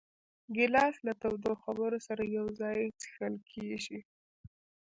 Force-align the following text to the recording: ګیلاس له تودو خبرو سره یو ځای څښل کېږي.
ګیلاس 0.55 0.95
له 1.05 1.13
تودو 1.21 1.51
خبرو 1.63 1.99
سره 2.07 2.23
یو 2.37 2.45
ځای 2.59 2.77
څښل 2.99 3.35
کېږي. 3.51 3.99